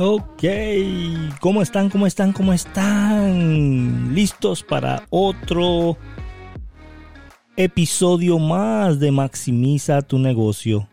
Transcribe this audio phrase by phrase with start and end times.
[0.00, 0.44] Ok,
[1.40, 1.90] ¿cómo están?
[1.90, 2.32] ¿Cómo están?
[2.32, 4.14] ¿Cómo están?
[4.14, 5.98] ¿Listos para otro
[7.56, 10.88] episodio más de Maximiza tu negocio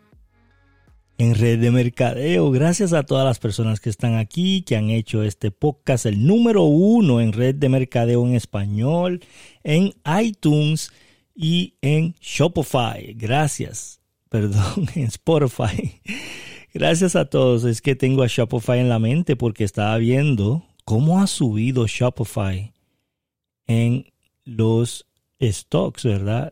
[1.19, 2.49] en red de mercadeo?
[2.49, 6.63] Gracias a todas las personas que están aquí, que han hecho este podcast, el número
[6.63, 9.23] uno en red de mercadeo en español,
[9.63, 10.91] en iTunes
[11.35, 13.13] y en Shopify.
[13.13, 14.01] Gracias.
[14.29, 16.01] Perdón, en Spotify.
[16.75, 17.63] Gracias a todos.
[17.63, 22.73] Es que tengo a Shopify en la mente porque estaba viendo cómo ha subido Shopify
[23.65, 24.11] en
[24.43, 25.07] los
[25.41, 26.51] stocks, ¿verdad?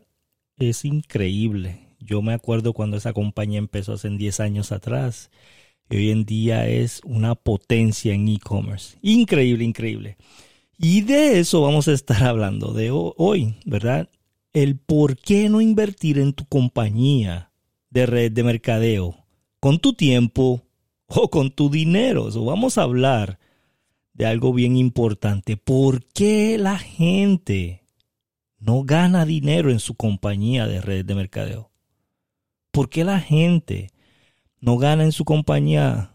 [0.56, 1.88] Es increíble.
[2.00, 5.30] Yo me acuerdo cuando esa compañía empezó hace 10 años atrás.
[5.90, 8.96] Y hoy en día es una potencia en e-commerce.
[9.02, 10.16] Increíble, increíble.
[10.78, 14.08] Y de eso vamos a estar hablando de hoy, ¿verdad?
[14.54, 17.50] El por qué no invertir en tu compañía
[17.90, 19.23] de red de mercadeo
[19.64, 20.60] con tu tiempo
[21.06, 22.30] o con tu dinero.
[22.44, 23.38] vamos a hablar
[24.12, 25.56] de algo bien importante.
[25.56, 27.82] ¿Por qué la gente
[28.58, 31.70] no gana dinero en su compañía de redes de mercadeo?
[32.72, 33.88] ¿Por qué la gente
[34.60, 36.14] no gana en su compañía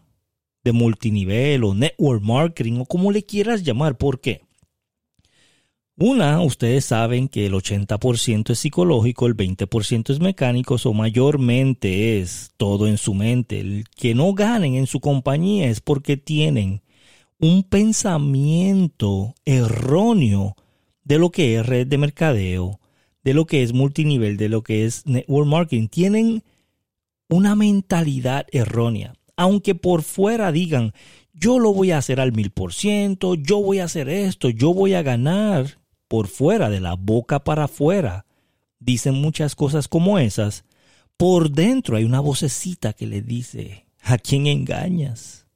[0.62, 3.98] de multinivel o network marketing o como le quieras llamar?
[3.98, 4.42] ¿Por qué?
[6.02, 12.52] Una, ustedes saben que el 80% es psicológico, el 20% es mecánico, o mayormente es
[12.56, 13.60] todo en su mente.
[13.60, 16.80] El que no ganen en su compañía es porque tienen
[17.38, 20.56] un pensamiento erróneo
[21.04, 22.80] de lo que es red de mercadeo,
[23.22, 25.88] de lo que es multinivel, de lo que es network marketing.
[25.88, 26.42] Tienen
[27.28, 29.12] una mentalidad errónea.
[29.36, 30.94] Aunque por fuera digan,
[31.34, 34.72] yo lo voy a hacer al mil por ciento, yo voy a hacer esto, yo
[34.72, 35.78] voy a ganar
[36.10, 38.26] por fuera, de la boca para afuera,
[38.80, 40.64] dicen muchas cosas como esas,
[41.16, 45.46] por dentro hay una vocecita que le dice, ¿a quién engañas?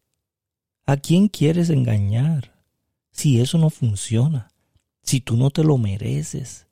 [0.87, 2.55] ¿A quién quieres engañar?
[3.11, 4.53] Si eso no funciona,
[5.03, 6.69] si tú no te lo mereces,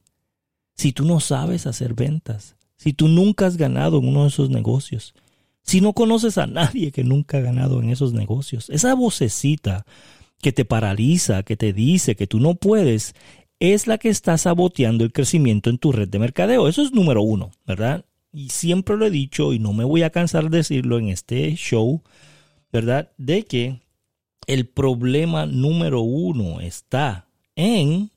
[0.76, 4.48] si tú no sabes hacer ventas, si tú nunca has ganado en uno de esos
[4.48, 5.12] negocios,
[5.64, 9.84] si no conoces a nadie que nunca ha ganado en esos negocios, esa vocecita
[10.40, 13.14] que te paraliza, que te dice que tú no puedes,
[13.70, 16.66] es la que está saboteando el crecimiento en tu red de mercadeo.
[16.66, 18.04] Eso es número uno, ¿verdad?
[18.32, 21.54] Y siempre lo he dicho y no me voy a cansar de decirlo en este
[21.54, 22.02] show,
[22.72, 23.12] ¿verdad?
[23.18, 23.80] De que
[24.48, 28.10] el problema número uno está en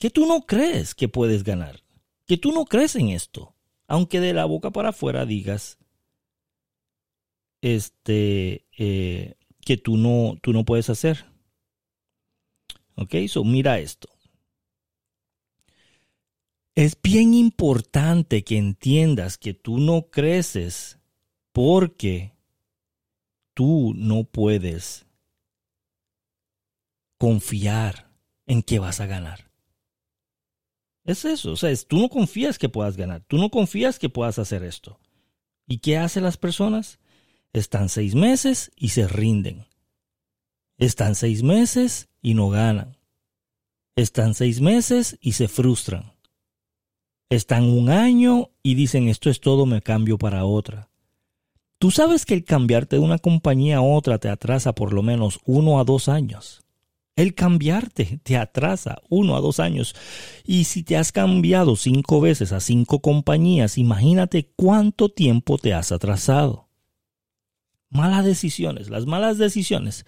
[0.00, 1.84] que tú no crees que puedes ganar,
[2.26, 3.54] que tú no crees en esto,
[3.86, 5.78] aunque de la boca para afuera digas
[7.60, 11.26] este eh, que tú no, tú no puedes hacer.
[12.96, 13.14] Ok,
[13.44, 14.15] mira esto.
[16.76, 20.98] Es bien importante que entiendas que tú no creces
[21.52, 22.34] porque
[23.54, 25.06] tú no puedes
[27.16, 28.12] confiar
[28.44, 29.50] en que vas a ganar.
[31.04, 34.38] Es eso, o sea, tú no confías que puedas ganar, tú no confías que puedas
[34.38, 35.00] hacer esto.
[35.66, 36.98] ¿Y qué hacen las personas?
[37.54, 39.66] Están seis meses y se rinden.
[40.76, 42.98] Están seis meses y no ganan.
[43.94, 46.15] Están seis meses y se frustran.
[47.28, 50.88] Están un año y dicen esto es todo, me cambio para otra.
[51.78, 55.40] Tú sabes que el cambiarte de una compañía a otra te atrasa por lo menos
[55.44, 56.62] uno a dos años.
[57.16, 59.94] El cambiarte te atrasa uno a dos años.
[60.44, 65.92] Y si te has cambiado cinco veces a cinco compañías, imagínate cuánto tiempo te has
[65.92, 66.68] atrasado.
[67.88, 68.90] Malas decisiones.
[68.90, 70.06] Las malas decisiones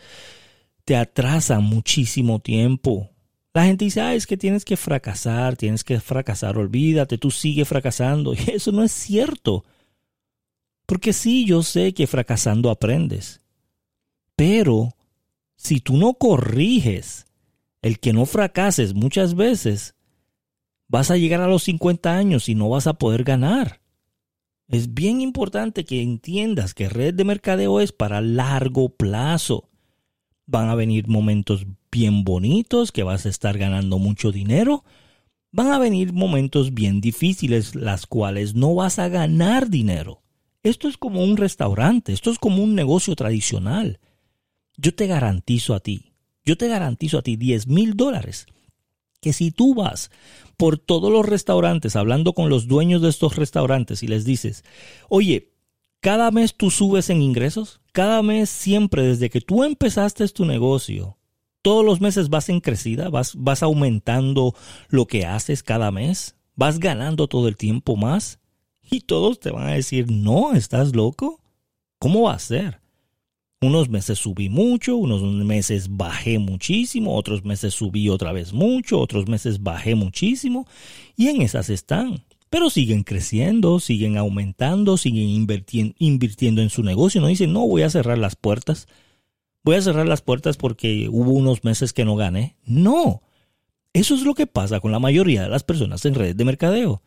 [0.85, 3.11] te atrasan muchísimo tiempo.
[3.55, 7.69] La gente dice, ah, es que tienes que fracasar, tienes que fracasar, olvídate, tú sigues
[7.69, 8.35] fracasando.
[8.47, 9.65] Y eso no es cierto.
[10.87, 13.41] Porque sí, yo sé que fracasando aprendes.
[14.37, 14.95] Pero
[15.57, 17.27] si tú no corriges
[17.83, 19.94] el que no fracases muchas veces,
[20.87, 23.81] vas a llegar a los 50 años y no vas a poder ganar.
[24.69, 29.69] Es bien importante que entiendas que red de mercadeo es para largo plazo.
[30.49, 34.83] Van a venir momentos bien bonitos, que vas a estar ganando mucho dinero,
[35.53, 40.23] van a venir momentos bien difíciles, las cuales no vas a ganar dinero.
[40.62, 44.00] Esto es como un restaurante, esto es como un negocio tradicional.
[44.79, 46.12] Yo te garantizo a ti,
[46.47, 48.47] yo te garantizo a ti 10 mil dólares,
[49.21, 50.11] que si tú vas
[50.56, 54.65] por todos los restaurantes hablando con los dueños de estos restaurantes y les dices,
[55.11, 55.53] oye,
[56.00, 61.19] cada mes tú subes en ingresos, cada mes siempre desde que tú empezaste tu negocio,
[61.62, 64.55] todos los meses vas en crecida, vas, vas aumentando
[64.89, 68.39] lo que haces cada mes, vas ganando todo el tiempo más.
[68.91, 71.41] Y todos te van a decir, no, estás loco.
[71.99, 72.81] ¿Cómo va a ser?
[73.61, 79.29] Unos meses subí mucho, unos meses bajé muchísimo, otros meses subí otra vez mucho, otros
[79.29, 80.67] meses bajé muchísimo
[81.17, 82.25] y en esas están.
[82.50, 85.47] Pero siguen creciendo, siguen aumentando, siguen
[85.99, 87.21] invirtiendo en su negocio.
[87.21, 88.89] No dicen, no, voy a cerrar las puertas.
[89.62, 92.56] Voy a cerrar las puertas porque hubo unos meses que no gané.
[92.65, 93.23] No.
[93.93, 97.03] Eso es lo que pasa con la mayoría de las personas en redes de mercadeo.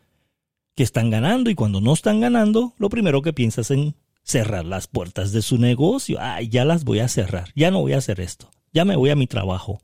[0.76, 4.86] Que están ganando y cuando no están ganando, lo primero que piensas en cerrar las
[4.86, 6.18] puertas de su negocio.
[6.20, 9.10] Ay, ya las voy a cerrar, ya no voy a hacer esto, ya me voy
[9.10, 9.80] a mi trabajo.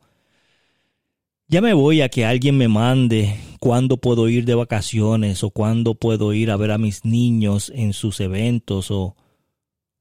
[1.51, 5.95] Ya me voy a que alguien me mande cuándo puedo ir de vacaciones o cuándo
[5.95, 9.17] puedo ir a ver a mis niños en sus eventos o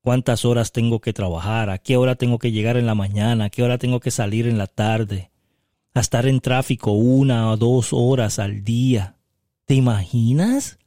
[0.02, 3.50] cuántas horas tengo que trabajar, a qué hora tengo que llegar en la mañana, a
[3.50, 5.32] qué hora tengo que salir en la tarde,
[5.94, 9.16] a estar en tráfico una o dos horas al día.
[9.64, 10.80] ¿Te imaginas?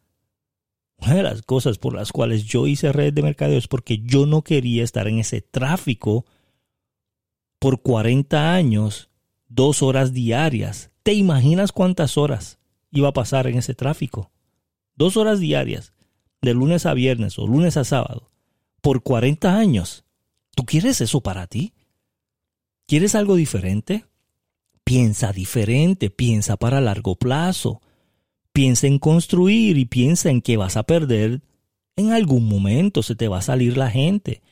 [0.98, 4.26] Una de las cosas por las cuales yo hice red de mercadeo es porque yo
[4.26, 6.26] no quería estar en ese tráfico
[7.58, 9.09] por 40 años,
[9.50, 10.90] dos horas diarias.
[11.02, 12.58] ¿Te imaginas cuántas horas
[12.90, 14.30] iba a pasar en ese tráfico?
[14.96, 15.92] Dos horas diarias,
[16.40, 18.30] de lunes a viernes o lunes a sábado,
[18.80, 20.06] por 40 años.
[20.54, 21.74] ¿Tú quieres eso para ti?
[22.86, 24.06] ¿Quieres algo diferente?
[24.84, 27.82] Piensa diferente, piensa para largo plazo
[28.52, 31.42] piensa en construir y piensa en que vas a perder
[31.96, 34.42] en algún momento, se te va a salir la gente.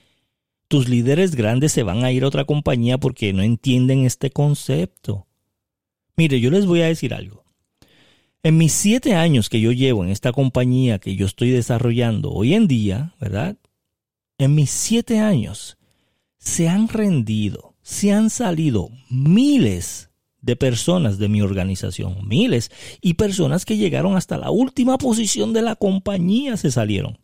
[0.69, 5.27] Tus líderes grandes se van a ir a otra compañía porque no entienden este concepto.
[6.17, 7.45] Mire, yo les voy a decir algo.
[8.43, 12.55] En mis siete años que yo llevo en esta compañía que yo estoy desarrollando hoy
[12.55, 13.57] en día, ¿verdad?
[14.37, 15.79] En mis siete años
[16.39, 20.11] se han rendido, se han salido miles
[20.41, 25.63] de personas de mi organización, miles, y personas que llegaron hasta la última posición de
[25.63, 27.19] la compañía se salieron.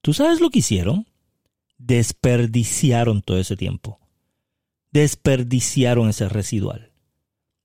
[0.00, 1.06] ¿Tú sabes lo que hicieron?
[1.78, 4.00] Desperdiciaron todo ese tiempo.
[4.92, 6.92] Desperdiciaron ese residual.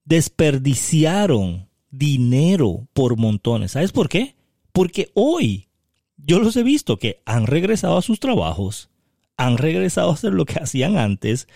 [0.04, 3.72] Desperdiciaron dinero por montones.
[3.72, 4.34] ¿Sabes por qué?
[4.72, 5.68] Porque hoy
[6.16, 8.90] yo los he visto que han regresado a sus trabajos,
[9.36, 11.48] han regresado a hacer lo que hacían antes,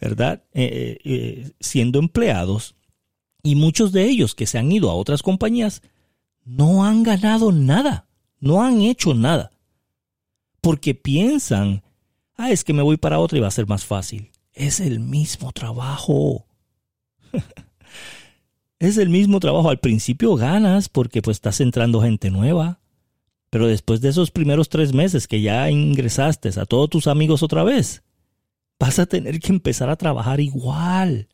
[0.00, 0.42] ¿verdad?
[0.54, 2.74] Eh, eh, eh, siendo empleados
[3.42, 5.82] y muchos de ellos que se han ido a otras compañías
[6.44, 8.06] no han ganado nada,
[8.40, 9.50] no han hecho nada.
[10.60, 11.82] Porque piensan,
[12.36, 14.30] ah, es que me voy para otra y va a ser más fácil.
[14.52, 16.46] Es el mismo trabajo.
[18.78, 19.70] es el mismo trabajo.
[19.70, 22.80] Al principio ganas porque pues estás entrando gente nueva.
[23.50, 27.64] Pero después de esos primeros tres meses que ya ingresaste a todos tus amigos otra
[27.64, 28.02] vez,
[28.78, 31.28] vas a tener que empezar a trabajar igual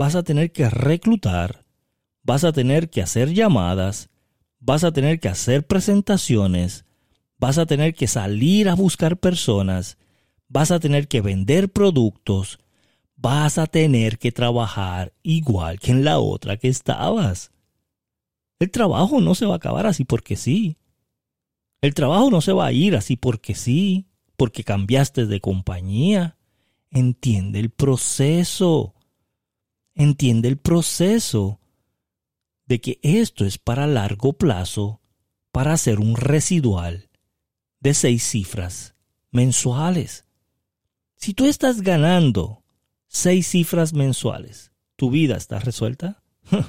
[0.00, 1.66] vas a tener que reclutar,
[2.22, 4.08] vas a tener que hacer llamadas,
[4.58, 6.86] vas a tener que hacer presentaciones,
[7.36, 9.98] vas a tener que salir a buscar personas,
[10.50, 12.58] vas a tener que vender productos,
[13.16, 17.50] vas a tener que trabajar igual que en la otra que estabas.
[18.58, 20.76] El trabajo no se va a acabar así porque sí.
[21.80, 26.36] El trabajo no se va a ir así porque sí, porque cambiaste de compañía.
[26.90, 28.94] Entiende el proceso
[29.94, 31.60] entiende el proceso
[32.66, 35.00] de que esto es para largo plazo,
[35.52, 37.10] para hacer un residual
[37.80, 38.94] de seis cifras
[39.30, 40.24] mensuales.
[41.20, 42.62] Si tú estás ganando
[43.06, 46.22] seis cifras mensuales, ¿tu vida está resuelta?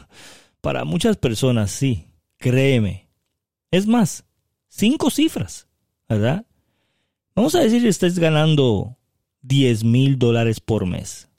[0.61, 3.09] para muchas personas sí, créeme.
[3.71, 4.25] Es más,
[4.67, 5.69] cinco cifras,
[6.09, 6.45] ¿verdad?
[7.33, 8.97] Vamos a decir que estés ganando
[9.43, 11.29] 10 mil dólares por mes.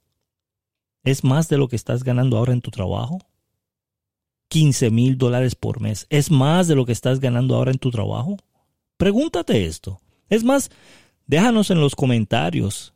[1.05, 3.19] ¿Es más de lo que estás ganando ahora en tu trabajo?
[4.49, 6.07] 15 mil dólares por mes.
[6.09, 8.39] ¿Es más de lo que estás ganando ahora en tu trabajo?
[8.97, 10.01] Pregúntate esto.
[10.31, 10.71] Es más,
[11.27, 12.92] déjanos en los comentarios.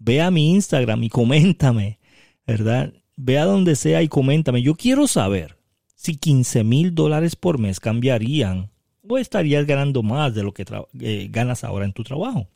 [0.00, 2.00] Ve a mi Instagram y coméntame,
[2.46, 2.92] ¿verdad?
[3.16, 4.62] Ve a donde sea y coméntame.
[4.62, 5.58] Yo quiero saber
[5.94, 8.70] si 15 mil dólares por mes cambiarían
[9.06, 10.64] o estarías ganando más de lo que
[11.00, 12.48] eh, ganas ahora en tu trabajo.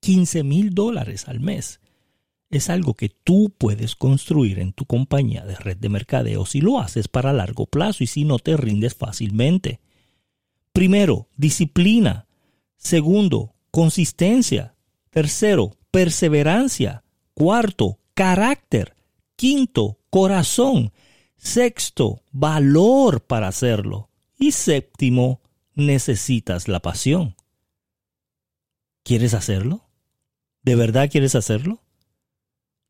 [0.00, 1.80] 15 mil dólares al mes
[2.50, 6.78] es algo que tú puedes construir en tu compañía de red de mercadeo si lo
[6.78, 9.80] haces para largo plazo y si no te rindes fácilmente.
[10.72, 12.26] Primero, disciplina.
[12.76, 14.76] Segundo, consistencia.
[15.10, 17.02] Tercero, perseverancia.
[17.34, 18.94] Cuarto, carácter.
[19.34, 20.92] Quinto, corazón.
[21.36, 24.08] Sexto, valor para hacerlo.
[24.38, 25.40] Y séptimo,
[25.74, 27.34] necesitas la pasión.
[29.02, 29.88] ¿Quieres hacerlo?
[30.62, 31.82] ¿De verdad quieres hacerlo?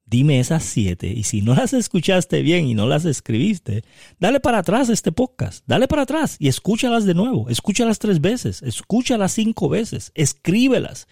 [0.05, 3.85] Dime esas siete y si no las escuchaste bien y no las escribiste,
[4.19, 8.63] dale para atrás este podcast, dale para atrás y escúchalas de nuevo, escúchalas tres veces,
[8.63, 11.09] escúchalas cinco veces, escríbelas.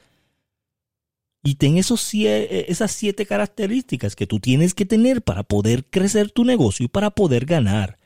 [1.46, 6.44] Y ten esos, esas siete características que tú tienes que tener para poder crecer tu
[6.44, 7.98] negocio y para poder ganar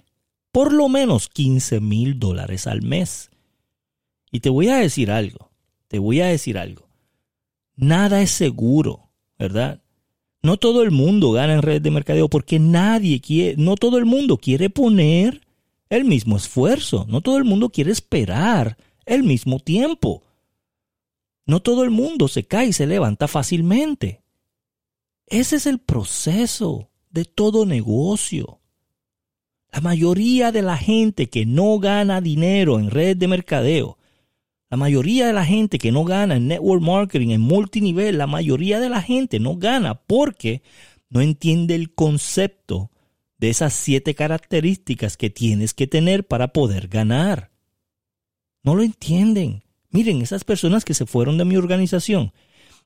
[0.52, 3.30] por lo menos 15 mil dólares al mes.
[4.30, 5.50] Y te voy a decir algo,
[5.88, 6.86] te voy a decir algo.
[7.76, 9.80] Nada es seguro, ¿verdad?
[10.42, 14.04] No todo el mundo gana en redes de mercadeo porque nadie quiere, no todo el
[14.04, 15.40] mundo quiere poner
[15.88, 20.22] el mismo esfuerzo, no todo el mundo quiere esperar el mismo tiempo.
[21.50, 24.22] No todo el mundo se cae y se levanta fácilmente.
[25.26, 28.60] Ese es el proceso de todo negocio.
[29.72, 33.98] La mayoría de la gente que no gana dinero en redes de mercadeo,
[34.68, 38.78] la mayoría de la gente que no gana en network marketing, en multinivel, la mayoría
[38.78, 40.62] de la gente no gana porque
[41.08, 42.92] no entiende el concepto
[43.38, 47.50] de esas siete características que tienes que tener para poder ganar.
[48.62, 49.64] No lo entienden.
[49.90, 52.32] Miren, esas personas que se fueron de mi organización,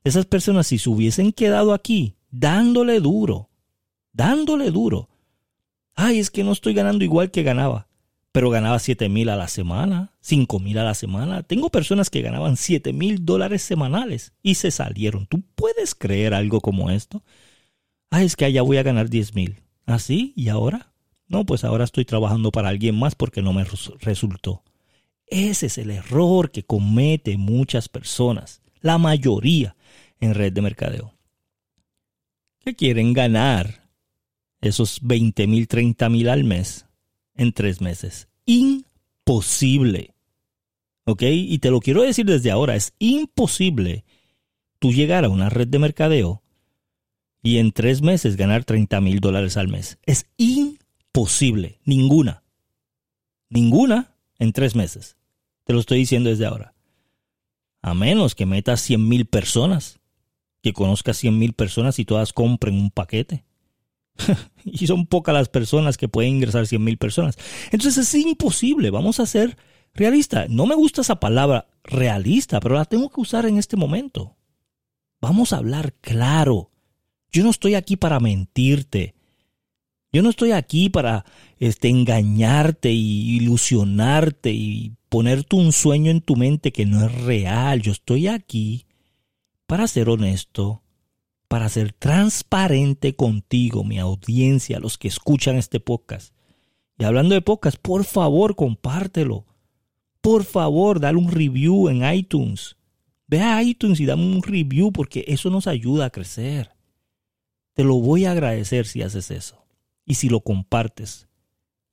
[0.03, 3.49] esas personas si se hubiesen quedado aquí dándole duro,
[4.11, 5.09] dándole duro.
[5.95, 7.87] Ay, es que no estoy ganando igual que ganaba,
[8.31, 11.43] pero ganaba 7 mil a la semana, 5 mil a la semana.
[11.43, 15.25] Tengo personas que ganaban 7 mil dólares semanales y se salieron.
[15.27, 17.23] ¿Tú puedes creer algo como esto?
[18.09, 19.61] Ay, es que allá voy a ganar 10 mil.
[19.85, 20.33] ¿Así?
[20.35, 20.91] ¿Ah, ¿Y ahora?
[21.27, 24.64] No, pues ahora estoy trabajando para alguien más porque no me resultó.
[25.27, 29.75] Ese es el error que cometen muchas personas, la mayoría
[30.19, 31.13] en red de mercadeo.
[32.59, 33.89] Que quieren ganar
[34.61, 36.85] esos 20 mil, 30 mil al mes
[37.35, 38.27] en tres meses.
[38.45, 40.13] Imposible.
[41.05, 41.23] ¿Ok?
[41.23, 44.03] Y te lo quiero decir desde ahora, es imposible
[44.79, 46.41] tú llegar a una red de mercadeo
[47.43, 49.99] y en tres meses ganar 30 mil dólares al mes.
[50.05, 51.79] Es imposible.
[51.85, 52.43] Ninguna.
[53.49, 55.14] Ninguna en tres meses.
[55.65, 56.73] Te lo estoy diciendo desde ahora.
[57.81, 59.99] A menos que metas 100 mil personas,
[60.61, 63.45] que conozcas 100 mil personas y todas compren un paquete.
[64.63, 67.37] y son pocas las personas que pueden ingresar 100 mil personas.
[67.71, 68.89] Entonces es imposible.
[68.89, 69.57] Vamos a ser
[69.93, 70.49] realistas.
[70.49, 74.35] No me gusta esa palabra realista, pero la tengo que usar en este momento.
[75.21, 76.71] Vamos a hablar claro.
[77.31, 79.14] Yo no estoy aquí para mentirte.
[80.15, 81.25] Yo no estoy aquí para
[81.59, 87.81] este, engañarte y ilusionarte y ponerte un sueño en tu mente que no es real.
[87.81, 88.85] Yo estoy aquí
[89.67, 90.83] para ser honesto,
[91.49, 96.33] para ser transparente contigo, mi audiencia, los que escuchan este podcast.
[96.97, 99.45] Y hablando de podcast, por favor, compártelo.
[100.21, 102.77] Por favor, dale un review en iTunes.
[103.27, 106.71] Ve a iTunes y dame un review porque eso nos ayuda a crecer.
[107.73, 109.64] Te lo voy a agradecer si haces eso
[110.05, 111.27] y si lo compartes.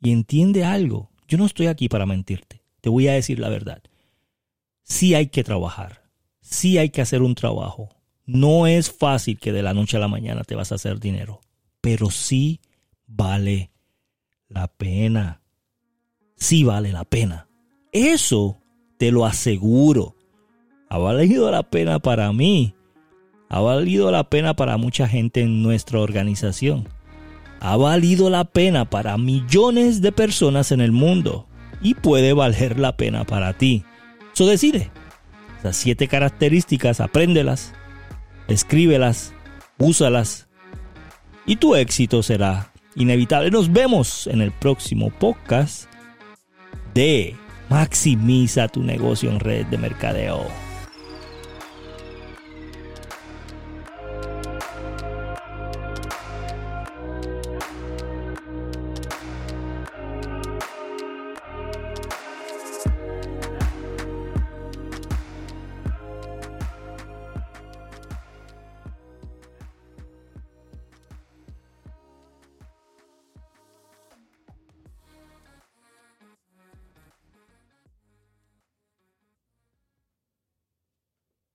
[0.00, 3.82] Y entiende algo, yo no estoy aquí para mentirte, te voy a decir la verdad.
[4.82, 6.02] Sí hay que trabajar,
[6.40, 7.88] sí hay que hacer un trabajo.
[8.24, 11.40] No es fácil que de la noche a la mañana te vas a hacer dinero,
[11.80, 12.60] pero sí
[13.06, 13.70] vale
[14.48, 15.40] la pena.
[16.36, 17.48] Sí vale la pena.
[17.92, 18.58] Eso
[18.98, 20.16] te lo aseguro.
[20.88, 22.74] Ha valido la pena para mí.
[23.48, 26.88] Ha valido la pena para mucha gente en nuestra organización
[27.64, 31.46] ha valido la pena para millones de personas en el mundo
[31.80, 33.84] y puede valer la pena para ti.
[34.32, 34.90] So decide.
[35.60, 37.72] Esas siete características, apréndelas,
[38.48, 39.32] escríbelas,
[39.78, 40.48] úsalas
[41.46, 43.52] y tu éxito será inevitable.
[43.52, 45.84] Nos vemos en el próximo podcast
[46.94, 47.36] de
[47.70, 50.48] Maximiza tu negocio en red de mercadeo.